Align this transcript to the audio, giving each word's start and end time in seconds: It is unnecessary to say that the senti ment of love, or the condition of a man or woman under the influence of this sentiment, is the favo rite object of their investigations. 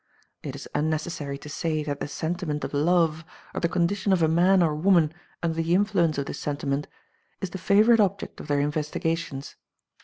It 0.41 0.55
is 0.55 0.67
unnecessary 0.73 1.37
to 1.37 1.47
say 1.47 1.83
that 1.83 1.99
the 1.99 2.07
senti 2.07 2.47
ment 2.47 2.63
of 2.63 2.73
love, 2.73 3.23
or 3.53 3.59
the 3.61 3.69
condition 3.69 4.11
of 4.11 4.23
a 4.23 4.27
man 4.27 4.63
or 4.63 4.73
woman 4.73 5.13
under 5.43 5.61
the 5.61 5.75
influence 5.75 6.17
of 6.17 6.25
this 6.25 6.39
sentiment, 6.39 6.87
is 7.39 7.51
the 7.51 7.59
favo 7.59 7.91
rite 7.91 7.99
object 7.99 8.39
of 8.39 8.47
their 8.47 8.61
investigations. 8.61 9.57